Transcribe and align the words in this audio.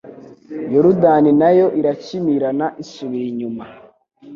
Yorudani 0.73 1.31
na 1.41 1.49
yo 1.57 1.67
irakimirana 1.79 2.65
isubira 2.83 3.25
inyuma 3.31 3.63